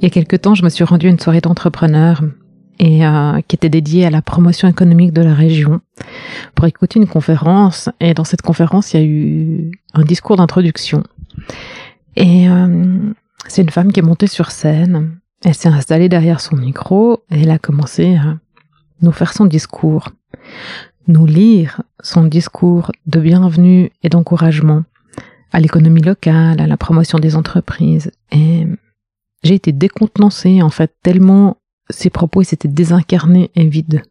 Il 0.00 0.04
y 0.04 0.06
a 0.06 0.10
quelque 0.10 0.36
temps, 0.36 0.54
je 0.54 0.62
me 0.62 0.68
suis 0.68 0.84
rendue 0.84 1.08
à 1.08 1.10
une 1.10 1.18
soirée 1.18 1.40
d'entrepreneurs 1.40 2.22
et 2.78 3.04
euh, 3.04 3.40
qui 3.48 3.56
était 3.56 3.68
dédiée 3.68 4.06
à 4.06 4.10
la 4.10 4.22
promotion 4.22 4.68
économique 4.68 5.12
de 5.12 5.22
la 5.22 5.34
région 5.34 5.80
pour 6.54 6.66
écouter 6.66 7.00
une 7.00 7.08
conférence. 7.08 7.90
Et 7.98 8.14
dans 8.14 8.22
cette 8.22 8.42
conférence, 8.42 8.92
il 8.92 9.00
y 9.00 9.02
a 9.02 9.06
eu 9.06 9.70
un 9.94 10.04
discours 10.04 10.36
d'introduction. 10.36 11.02
Et 12.14 12.48
euh, 12.48 13.12
c'est 13.48 13.62
une 13.62 13.70
femme 13.70 13.90
qui 13.90 13.98
est 13.98 14.04
montée 14.04 14.28
sur 14.28 14.52
scène. 14.52 15.18
Elle 15.44 15.54
s'est 15.54 15.68
installée 15.68 16.08
derrière 16.08 16.40
son 16.40 16.56
micro 16.56 17.24
et 17.32 17.42
elle 17.42 17.50
a 17.50 17.58
commencé 17.58 18.14
à 18.16 18.38
nous 19.02 19.12
faire 19.12 19.32
son 19.32 19.46
discours, 19.46 20.10
nous 21.08 21.26
lire 21.26 21.82
son 22.02 22.24
discours 22.24 22.92
de 23.06 23.18
bienvenue 23.18 23.90
et 24.04 24.08
d'encouragement 24.08 24.84
à 25.52 25.58
l'économie 25.58 26.02
locale, 26.02 26.60
à 26.60 26.68
la 26.68 26.76
promotion 26.76 27.18
des 27.18 27.34
entreprises. 27.34 28.12
Et 28.30 28.64
j'ai 29.42 29.54
été 29.54 29.72
décontenancée 29.72 30.62
en 30.62 30.70
fait 30.70 30.94
tellement 31.02 31.58
ses 31.90 32.10
propos 32.10 32.42
s'étaient 32.42 32.68
désincarnés 32.68 33.50
et 33.54 33.66
vides. 33.66 34.02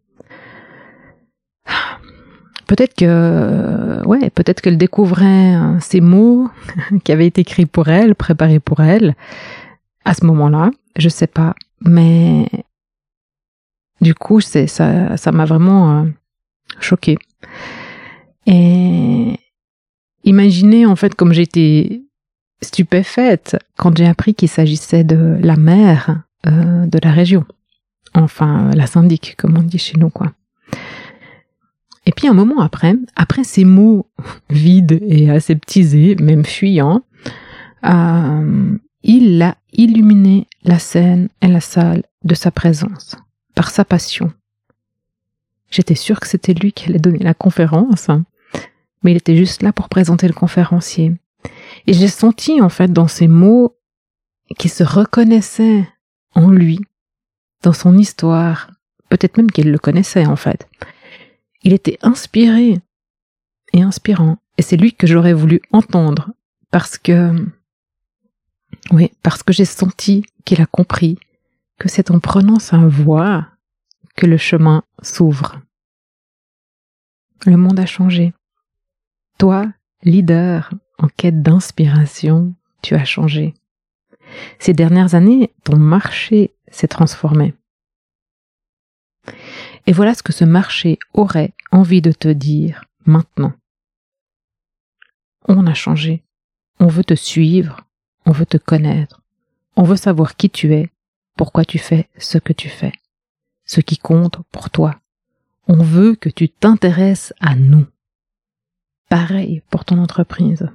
Peut-être 2.67 2.95
que, 2.95 4.05
ouais, 4.05 4.30
peut-être 4.30 4.59
qu'elle 4.59 4.78
découvrait 4.78 5.53
hein, 5.53 5.80
ces 5.80 6.02
mots 6.02 6.50
qui 7.03 7.11
avaient 7.14 7.28
été 7.28 7.42
écrits 7.42 7.66
pour 7.66 7.88
elle, 7.88 8.14
préparés 8.14 8.59
pour 8.59 8.81
elle, 8.81 9.16
à 10.03 10.14
ce 10.14 10.25
moment-là. 10.25 10.72
Je 10.98 11.08
sais 11.08 11.28
pas, 11.28 11.55
mais 11.81 12.50
du 14.02 14.14
coup, 14.14 14.42
c'est 14.42 14.67
ça, 14.67 15.16
ça 15.16 15.31
m'a 15.31 15.45
vraiment 15.45 16.02
euh, 16.02 16.05
choquée. 16.81 17.17
Et 18.45 19.39
imaginez 20.23 20.86
en 20.86 20.95
fait 20.95 21.15
comme 21.15 21.33
j'étais 21.33 22.02
stupéfaite 22.62 23.58
quand 23.78 23.98
j'ai 23.98 24.08
appris 24.08 24.34
qu'il 24.36 24.50
s'agissait 24.50 25.04
de 25.04 25.38
la 25.42 25.56
mère 25.56 26.23
euh, 26.48 26.86
de 26.86 27.00
la 27.04 27.12
région. 27.12 27.45
Enfin, 28.14 28.72
la 28.73 28.88
syndic, 28.88 29.36
comme 29.38 29.58
on 29.58 29.62
dit 29.62 29.78
chez 29.78 29.98
nous, 29.98 30.10
quoi. 30.10 30.32
Et 32.06 32.12
puis 32.12 32.28
un 32.28 32.34
moment 32.34 32.62
après, 32.62 32.95
après 33.16 33.44
ces 33.44 33.66
mots 33.66 34.08
vides 34.50 35.00
et 35.02 35.30
aseptisés, 35.30 36.16
même 36.16 36.45
fuyants, 36.45 37.02
euh, 37.86 38.78
il 39.04 39.42
a 39.42 39.58
illuminé 39.74 40.48
la 40.64 40.80
scène 40.80 41.30
et 41.42 41.48
la 41.48 41.62
salle 41.62 42.04
de 42.24 42.34
sa 42.34 42.50
présence, 42.50 43.16
par 43.56 43.70
sa 43.70 43.86
passion. 43.86 44.32
J'étais 45.70 45.95
sûre 45.95 46.20
que 46.20 46.28
c'était 46.28 46.54
lui 46.54 46.72
qui 46.72 46.89
allait 46.89 47.00
donner 47.00 47.20
la 47.20 47.34
conférence, 47.34 48.10
hein. 48.10 48.24
mais 49.04 49.12
il 49.12 49.18
était 49.18 49.36
juste 49.36 49.62
là 49.62 49.74
pour 49.74 49.89
présenter 49.89 50.28
le 50.28 50.34
conférencier. 50.34 51.14
Et 51.87 51.93
j'ai 51.93 52.09
senti 52.09 52.61
en 52.61 52.70
fait 52.70 52.92
dans 52.92 53.08
ces 53.08 53.27
mots 53.27 53.77
qu'il 54.59 54.70
se 54.70 54.83
reconnaissait 54.83 55.87
en 56.36 56.49
lui, 56.49 56.80
dans 57.64 57.73
son 57.73 57.98
histoire, 57.98 58.70
peut-être 59.09 59.37
même 59.37 59.49
qu'il 59.49 59.71
le 59.71 59.77
connaissait 59.80 60.26
en 60.26 60.36
fait. 60.36 60.70
Il 61.64 61.73
était 61.73 61.97
inspiré 62.02 62.80
et 63.73 63.81
inspirant, 63.81 64.37
et 64.58 64.61
c'est 64.61 64.77
lui 64.77 64.93
que 64.93 65.08
j'aurais 65.08 65.33
voulu 65.33 65.61
entendre, 65.71 66.31
parce 66.71 66.97
que, 66.97 67.33
oui, 68.92 69.11
parce 69.23 69.43
que 69.43 69.53
j'ai 69.53 69.65
senti 69.65 70.23
qu'il 70.45 70.61
a 70.61 70.65
compris 70.65 71.17
que 71.80 71.89
c'est 71.89 72.11
en 72.11 72.20
prenant 72.20 72.59
sa 72.59 72.77
voix 72.77 73.47
que 74.15 74.26
le 74.26 74.37
chemin 74.37 74.83
s'ouvre. 75.02 75.61
Le 77.45 77.55
monde 77.55 77.80
a 77.80 77.86
changé. 77.86 78.33
Toi, 79.37 79.71
leader, 80.03 80.71
en 80.97 81.08
quête 81.08 81.41
d'inspiration, 81.41 82.55
tu 82.81 82.95
as 82.95 83.05
changé. 83.05 83.53
Ces 84.59 84.73
dernières 84.73 85.15
années, 85.15 85.52
ton 85.63 85.77
marché 85.77 86.53
s'est 86.69 86.87
transformé. 86.87 87.53
Et 89.85 89.93
voilà 89.93 90.13
ce 90.13 90.23
que 90.23 90.33
ce 90.33 90.45
marché 90.45 90.99
aurait 91.13 91.53
envie 91.71 92.02
de 92.02 92.11
te 92.11 92.27
dire 92.27 92.83
maintenant. 93.05 93.53
On 95.47 95.65
a 95.65 95.73
changé. 95.73 96.23
On 96.80 96.87
veut 96.87 97.03
te 97.03 97.15
suivre. 97.15 97.87
On 98.25 98.31
veut 98.31 98.45
te 98.45 98.58
connaître. 98.58 99.21
On 99.75 99.83
veut 99.83 99.95
savoir 99.95 100.35
qui 100.35 100.49
tu 100.49 100.73
es, 100.73 100.89
pourquoi 101.37 101.64
tu 101.64 101.77
fais 101.77 102.09
ce 102.17 102.37
que 102.37 102.52
tu 102.52 102.67
fais, 102.67 102.91
ce 103.65 103.79
qui 103.79 103.97
compte 103.97 104.39
pour 104.52 104.69
toi. 104.69 104.99
On 105.67 105.81
veut 105.83 106.15
que 106.15 106.29
tu 106.29 106.49
t'intéresses 106.49 107.33
à 107.39 107.55
nous. 107.55 107.85
Pareil 109.09 109.61
pour 109.69 109.85
ton 109.85 109.99
entreprise. 109.99 110.69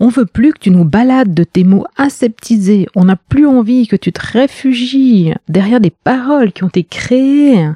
On 0.00 0.08
veut 0.08 0.26
plus 0.26 0.52
que 0.52 0.58
tu 0.58 0.70
nous 0.70 0.84
balades 0.84 1.34
de 1.34 1.44
tes 1.44 1.64
mots 1.64 1.86
aseptisés. 1.96 2.86
On 2.94 3.04
n'a 3.04 3.16
plus 3.16 3.46
envie 3.46 3.86
que 3.86 3.96
tu 3.96 4.12
te 4.12 4.20
réfugies 4.20 5.32
derrière 5.48 5.80
des 5.80 5.90
paroles 5.90 6.52
qui 6.52 6.64
ont 6.64 6.68
été 6.68 6.84
créées 6.84 7.70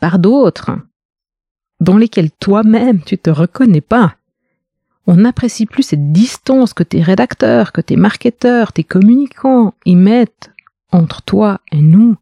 par 0.00 0.18
d'autres, 0.18 0.72
dans 1.80 1.96
lesquelles 1.96 2.30
toi-même 2.30 3.02
tu 3.02 3.18
te 3.18 3.30
reconnais 3.30 3.80
pas. 3.80 4.16
On 5.06 5.16
n'apprécie 5.16 5.66
plus 5.66 5.82
cette 5.82 6.12
distance 6.12 6.72
que 6.72 6.82
tes 6.82 7.02
rédacteurs, 7.02 7.72
que 7.72 7.80
tes 7.80 7.96
marketeurs, 7.96 8.72
tes 8.72 8.84
communicants 8.84 9.74
y 9.84 9.96
mettent 9.96 10.50
entre 10.92 11.22
toi 11.22 11.60
et 11.72 11.80
nous, 11.80 12.16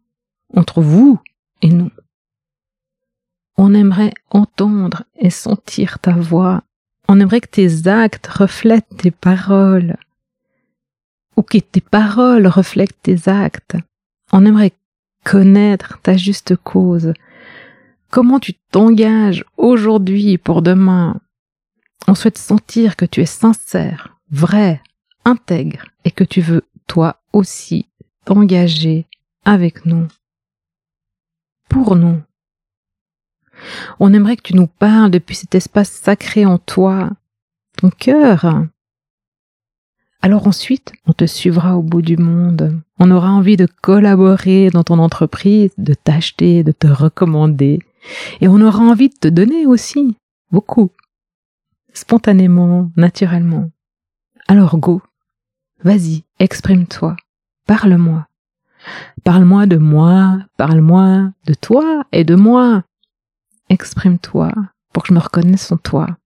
entre 0.55 0.81
vous 0.81 1.19
et 1.61 1.69
nous. 1.69 1.91
On 3.57 3.73
aimerait 3.73 4.13
entendre 4.29 5.03
et 5.17 5.29
sentir 5.29 5.99
ta 5.99 6.13
voix 6.13 6.63
on 7.09 7.19
aimerait 7.19 7.41
que 7.41 7.47
tes 7.47 7.87
actes 7.87 8.27
reflètent 8.27 8.95
tes 8.95 9.09
paroles, 9.09 9.97
ou 11.35 11.41
que 11.41 11.57
tes 11.57 11.81
paroles 11.81 12.45
reflètent 12.45 13.01
tes 13.01 13.27
actes. 13.27 13.75
On 14.31 14.45
aimerait 14.45 14.73
connaître 15.25 15.99
ta 16.03 16.15
juste 16.15 16.55
cause. 16.55 17.13
Comment 18.11 18.39
tu 18.39 18.53
t'engages 18.53 19.43
aujourd'hui 19.57 20.37
pour 20.37 20.61
demain? 20.61 21.19
On 22.07 22.13
souhaite 22.13 22.37
sentir 22.37 22.95
que 22.95 23.05
tu 23.05 23.21
es 23.21 23.25
sincère, 23.25 24.15
vrai, 24.29 24.79
intègre 25.25 25.85
et 26.05 26.11
que 26.11 26.23
tu 26.23 26.41
veux 26.41 26.61
toi 26.85 27.23
aussi 27.33 27.89
t'engager 28.25 29.07
avec 29.45 29.83
nous. 29.87 30.07
Pour 31.69 31.95
nous. 31.95 32.21
On 33.99 34.13
aimerait 34.13 34.37
que 34.37 34.43
tu 34.43 34.55
nous 34.55 34.67
parles 34.67 35.11
depuis 35.11 35.35
cet 35.35 35.55
espace 35.55 35.89
sacré 35.89 36.45
en 36.45 36.57
toi, 36.57 37.09
ton 37.77 37.89
cœur. 37.89 38.65
Alors 40.21 40.47
ensuite, 40.47 40.91
on 41.05 41.13
te 41.13 41.25
suivra 41.25 41.77
au 41.77 41.81
bout 41.81 42.01
du 42.01 42.17
monde. 42.17 42.81
On 42.99 43.09
aura 43.09 43.31
envie 43.31 43.55
de 43.55 43.67
collaborer 43.81 44.69
dans 44.69 44.83
ton 44.83 44.99
entreprise, 44.99 45.71
de 45.77 45.93
t'acheter, 45.93 46.63
de 46.63 46.73
te 46.73 46.87
recommander. 46.87 47.79
Et 48.41 48.47
on 48.47 48.61
aura 48.61 48.79
envie 48.79 49.09
de 49.09 49.15
te 49.15 49.27
donner 49.29 49.65
aussi, 49.65 50.17
beaucoup. 50.51 50.91
Spontanément, 51.93 52.91
naturellement. 52.97 53.71
Alors 54.47 54.77
go. 54.77 55.01
Vas-y, 55.83 56.23
exprime-toi. 56.39 57.15
Parle-moi. 57.65 58.27
Parle-moi 59.23 59.65
de 59.67 59.77
moi, 59.77 60.39
parle-moi 60.57 61.31
de 61.45 61.53
toi 61.53 62.03
et 62.11 62.23
de 62.23 62.35
moi. 62.35 62.83
Exprime-toi 63.69 64.51
pour 64.91 65.03
que 65.03 65.09
je 65.09 65.13
me 65.13 65.19
reconnaisse 65.19 65.71
en 65.71 65.77
toi. 65.77 66.17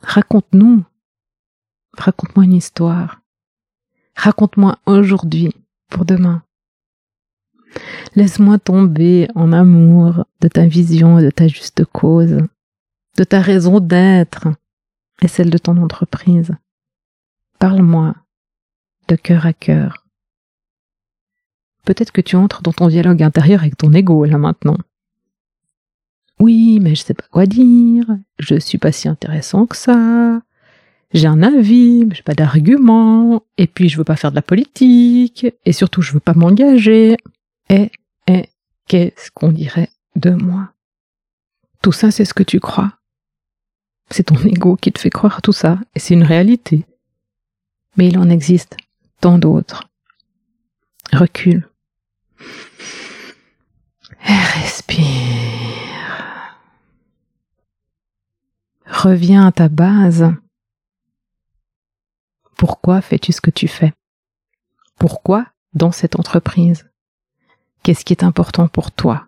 Raconte-nous. 0.00 0.84
Raconte-moi 1.96 2.44
une 2.44 2.52
histoire. 2.52 3.22
Raconte-moi 4.14 4.78
aujourd'hui 4.84 5.54
pour 5.88 6.04
demain. 6.04 6.42
Laisse-moi 8.14 8.58
tomber 8.58 9.28
en 9.34 9.52
amour 9.52 10.26
de 10.40 10.48
ta 10.48 10.66
vision 10.66 11.18
et 11.18 11.24
de 11.24 11.30
ta 11.30 11.48
juste 11.48 11.84
cause, 11.86 12.38
de 13.16 13.24
ta 13.24 13.40
raison 13.40 13.80
d'être 13.80 14.48
et 15.22 15.28
celle 15.28 15.50
de 15.50 15.58
ton 15.58 15.78
entreprise. 15.78 16.54
Parle-moi 17.58 18.14
de 19.08 19.16
cœur 19.16 19.46
à 19.46 19.52
cœur. 19.52 20.06
Peut-être 21.84 22.12
que 22.12 22.20
tu 22.20 22.36
entres 22.36 22.62
dans 22.62 22.72
ton 22.72 22.88
dialogue 22.88 23.22
intérieur 23.22 23.60
avec 23.60 23.76
ton 23.76 23.92
ego 23.92 24.24
là 24.24 24.38
maintenant. 24.38 24.78
Oui, 26.40 26.78
mais 26.80 26.94
je 26.94 27.02
sais 27.02 27.14
pas 27.14 27.24
quoi 27.30 27.46
dire, 27.46 28.06
je 28.38 28.58
suis 28.58 28.78
pas 28.78 28.92
si 28.92 29.08
intéressant 29.08 29.66
que 29.66 29.76
ça, 29.76 30.40
j'ai 31.12 31.28
un 31.28 31.42
avis, 31.42 32.04
mais 32.04 32.14
j'ai 32.14 32.22
pas 32.22 32.34
d'argument, 32.34 33.44
et 33.56 33.68
puis 33.68 33.88
je 33.88 33.96
veux 33.96 34.04
pas 34.04 34.16
faire 34.16 34.30
de 34.30 34.36
la 34.36 34.42
politique, 34.42 35.46
et 35.64 35.72
surtout 35.72 36.02
je 36.02 36.12
veux 36.12 36.20
pas 36.20 36.34
m'engager. 36.34 37.16
Et, 37.70 37.92
et, 38.26 38.48
qu'est-ce 38.88 39.30
qu'on 39.30 39.52
dirait 39.52 39.90
de 40.16 40.30
moi? 40.30 40.72
Tout 41.82 41.92
ça, 41.92 42.10
c'est 42.10 42.24
ce 42.24 42.34
que 42.34 42.42
tu 42.42 42.58
crois? 42.58 42.98
C'est 44.10 44.24
ton 44.24 44.36
ego 44.36 44.76
qui 44.76 44.92
te 44.92 44.98
fait 44.98 45.10
croire 45.10 45.40
tout 45.40 45.52
ça, 45.52 45.78
et 45.94 46.00
c'est 46.00 46.14
une 46.14 46.24
réalité. 46.24 46.84
Mais 47.96 48.08
il 48.08 48.18
en 48.18 48.28
existe 48.28 48.76
tant 49.20 49.38
d'autres. 49.38 49.88
Recule. 51.12 51.68
Reviens 59.04 59.46
à 59.46 59.52
ta 59.52 59.68
base. 59.68 60.32
Pourquoi 62.56 63.02
fais-tu 63.02 63.32
ce 63.32 63.42
que 63.42 63.50
tu 63.50 63.68
fais? 63.68 63.92
Pourquoi 64.98 65.46
dans 65.74 65.92
cette 65.92 66.18
entreprise? 66.18 66.88
Qu'est-ce 67.82 68.06
qui 68.06 68.14
est 68.14 68.24
important 68.24 68.66
pour 68.66 68.92
toi? 68.92 69.26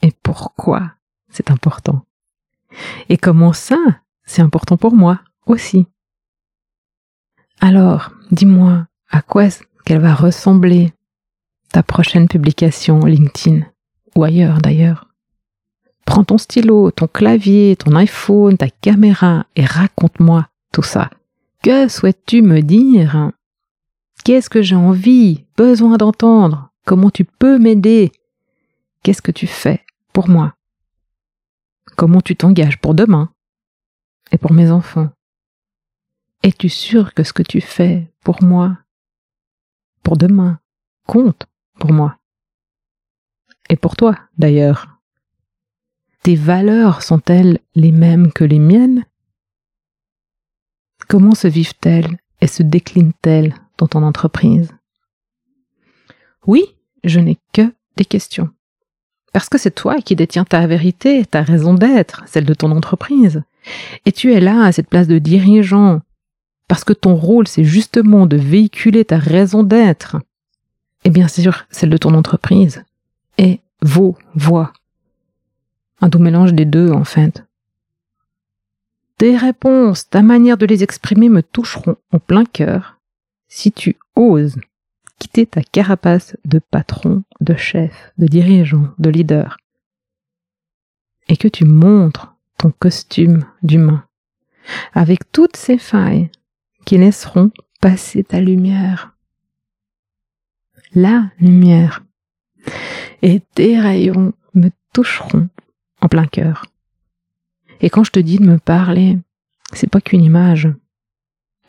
Et 0.00 0.12
pourquoi 0.22 0.92
c'est 1.28 1.50
important? 1.50 2.06
Et 3.10 3.18
comment 3.18 3.52
ça, 3.52 3.76
c'est 4.24 4.40
important 4.40 4.78
pour 4.78 4.94
moi 4.94 5.20
aussi? 5.44 5.86
Alors, 7.60 8.12
dis-moi, 8.30 8.86
à 9.10 9.20
quoi 9.20 9.44
est-ce 9.44 9.62
qu'elle 9.84 10.00
va 10.00 10.14
ressembler 10.14 10.94
ta 11.68 11.82
prochaine 11.82 12.28
publication 12.28 13.00
LinkedIn 13.00 13.66
ou 14.16 14.24
ailleurs 14.24 14.62
d'ailleurs? 14.62 15.03
Prends 16.06 16.24
ton 16.24 16.38
stylo, 16.38 16.90
ton 16.90 17.06
clavier, 17.06 17.76
ton 17.76 17.94
iPhone, 17.96 18.56
ta 18.56 18.68
caméra 18.68 19.46
et 19.56 19.64
raconte-moi 19.64 20.48
tout 20.72 20.82
ça. 20.82 21.10
Que 21.62 21.88
souhaites-tu 21.88 22.42
me 22.42 22.60
dire? 22.60 23.32
Qu'est-ce 24.24 24.50
que 24.50 24.62
j'ai 24.62 24.76
envie, 24.76 25.44
besoin 25.56 25.96
d'entendre? 25.96 26.70
Comment 26.84 27.10
tu 27.10 27.24
peux 27.24 27.58
m'aider? 27.58 28.12
Qu'est-ce 29.02 29.22
que 29.22 29.32
tu 29.32 29.46
fais 29.46 29.84
pour 30.12 30.28
moi? 30.28 30.54
Comment 31.96 32.20
tu 32.20 32.36
t'engages 32.36 32.78
pour 32.78 32.94
demain 32.94 33.30
et 34.30 34.38
pour 34.38 34.52
mes 34.52 34.70
enfants? 34.70 35.10
Es-tu 36.42 36.68
sûr 36.68 37.14
que 37.14 37.22
ce 37.22 37.32
que 37.32 37.42
tu 37.42 37.60
fais 37.60 38.12
pour 38.22 38.42
moi, 38.42 38.76
pour 40.02 40.18
demain, 40.18 40.58
compte 41.06 41.46
pour 41.78 41.92
moi? 41.92 42.18
Et 43.70 43.76
pour 43.76 43.96
toi, 43.96 44.18
d'ailleurs 44.36 44.93
Tes 46.24 46.36
valeurs 46.36 47.02
sont-elles 47.02 47.58
les 47.74 47.92
mêmes 47.92 48.32
que 48.32 48.44
les 48.44 48.58
miennes? 48.58 49.04
Comment 51.06 51.34
se 51.34 51.46
vivent-elles 51.46 52.16
et 52.40 52.46
se 52.46 52.62
déclinent-elles 52.62 53.54
dans 53.76 53.88
ton 53.88 54.02
entreprise? 54.02 54.72
Oui, 56.46 56.64
je 57.04 57.20
n'ai 57.20 57.36
que 57.52 57.74
des 57.98 58.06
questions. 58.06 58.48
Parce 59.34 59.50
que 59.50 59.58
c'est 59.58 59.74
toi 59.74 59.96
qui 60.00 60.16
détiens 60.16 60.46
ta 60.46 60.66
vérité, 60.66 61.26
ta 61.26 61.42
raison 61.42 61.74
d'être, 61.74 62.24
celle 62.26 62.46
de 62.46 62.54
ton 62.54 62.70
entreprise. 62.70 63.42
Et 64.06 64.12
tu 64.12 64.32
es 64.32 64.40
là 64.40 64.64
à 64.64 64.72
cette 64.72 64.88
place 64.88 65.08
de 65.08 65.18
dirigeant, 65.18 66.00
parce 66.68 66.84
que 66.84 66.94
ton 66.94 67.16
rôle, 67.16 67.46
c'est 67.46 67.64
justement 67.64 68.24
de 68.24 68.38
véhiculer 68.38 69.04
ta 69.04 69.18
raison 69.18 69.62
d'être. 69.62 70.16
Et 71.04 71.10
bien 71.10 71.28
sûr, 71.28 71.66
celle 71.68 71.90
de 71.90 71.98
ton 71.98 72.14
entreprise. 72.14 72.82
Et 73.36 73.60
vos 73.82 74.16
voix. 74.34 74.72
Un 76.00 76.08
doux 76.08 76.18
mélange 76.18 76.54
des 76.54 76.64
deux, 76.64 76.90
en 76.90 77.04
fait. 77.04 77.44
Tes 79.18 79.36
réponses, 79.36 80.08
ta 80.08 80.22
manière 80.22 80.58
de 80.58 80.66
les 80.66 80.82
exprimer 80.82 81.28
me 81.28 81.42
toucheront 81.42 81.96
en 82.12 82.18
plein 82.18 82.44
cœur 82.44 82.98
si 83.48 83.70
tu 83.70 83.96
oses 84.16 84.56
quitter 85.18 85.46
ta 85.46 85.62
carapace 85.62 86.36
de 86.44 86.58
patron, 86.58 87.22
de 87.40 87.54
chef, 87.54 88.12
de 88.18 88.26
dirigeant, 88.26 88.88
de 88.98 89.10
leader, 89.10 89.56
et 91.28 91.36
que 91.36 91.48
tu 91.48 91.64
montres 91.64 92.34
ton 92.58 92.70
costume 92.70 93.44
d'humain, 93.62 94.04
avec 94.92 95.30
toutes 95.32 95.56
ces 95.56 95.78
failles 95.78 96.30
qui 96.84 96.98
laisseront 96.98 97.50
passer 97.80 98.24
ta 98.24 98.40
lumière. 98.40 99.14
La 100.94 101.30
lumière. 101.40 102.02
Et 103.22 103.40
tes 103.54 103.80
rayons 103.80 104.32
me 104.54 104.70
toucheront 104.92 105.48
en 106.04 106.08
plein 106.08 106.26
cœur. 106.26 106.66
Et 107.80 107.88
quand 107.88 108.04
je 108.04 108.10
te 108.12 108.20
dis 108.20 108.38
de 108.38 108.44
me 108.44 108.58
parler, 108.58 109.18
c'est 109.72 109.90
pas 109.90 110.02
qu'une 110.02 110.22
image. 110.22 110.68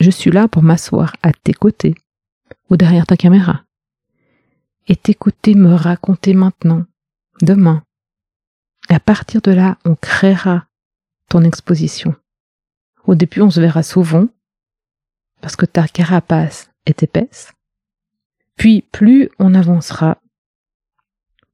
Je 0.02 0.12
suis 0.12 0.30
là 0.30 0.50
pour 0.50 0.62
m'asseoir 0.62 1.16
à 1.24 1.32
tes 1.32 1.54
côtés 1.54 1.96
ou 2.70 2.76
derrière 2.76 3.08
ta 3.08 3.16
caméra 3.16 3.64
et 4.88 4.98
t'écouter 4.98 5.56
me 5.56 5.74
raconter 5.74 6.34
maintenant, 6.34 6.84
demain. 7.42 7.82
À 8.90 9.00
partir 9.00 9.42
de 9.42 9.52
là, 9.52 9.78
on 9.86 9.96
créera 9.96 10.68
ton 11.30 11.44
exposition. 11.44 12.14
Au 13.06 13.16
début, 13.16 13.42
on 13.42 13.50
se 13.50 13.62
verra 13.62 13.84
souvent 13.84 14.28
parce 15.42 15.56
que 15.56 15.66
ta 15.66 15.88
carapace 15.88 16.70
est 16.86 17.04
épaisse. 17.04 17.54
Puis, 18.58 18.84
plus 18.92 19.30
on 19.40 19.56
avancera, 19.56 20.18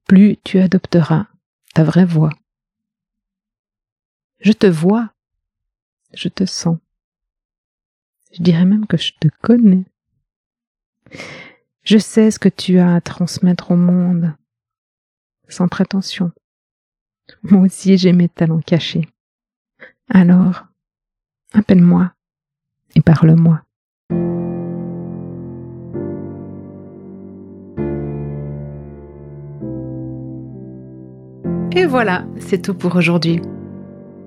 plus 0.06 0.36
tu 0.44 0.58
adopteras 0.58 1.26
ta 1.74 1.84
vraie 1.84 2.04
voix. 2.04 2.30
Je 4.42 4.52
te 4.52 4.66
vois. 4.66 5.08
Je 6.14 6.28
te 6.28 6.44
sens. 6.44 6.78
Je 8.32 8.42
dirais 8.42 8.64
même 8.64 8.86
que 8.86 8.96
je 8.96 9.12
te 9.20 9.28
connais. 9.40 9.84
Je 11.84 11.98
sais 11.98 12.30
ce 12.30 12.38
que 12.40 12.48
tu 12.48 12.78
as 12.78 12.96
à 12.96 13.00
transmettre 13.00 13.70
au 13.70 13.76
monde, 13.76 14.34
sans 15.48 15.68
prétention. 15.68 16.32
Moi 17.42 17.62
aussi 17.62 17.96
j'ai 17.96 18.12
mes 18.12 18.28
talents 18.28 18.60
cachés. 18.60 19.08
Alors, 20.08 20.64
appelle-moi 21.52 22.12
et 22.96 23.00
parle-moi. 23.00 23.62
Et 31.74 31.86
voilà, 31.86 32.26
c'est 32.38 32.60
tout 32.60 32.74
pour 32.74 32.96
aujourd'hui 32.96 33.40